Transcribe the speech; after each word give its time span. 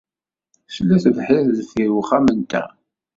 Tella 0.73 0.97
tebḥirt 1.03 1.47
deffir 1.57 1.89
wexxam-nteɣ. 1.95 2.69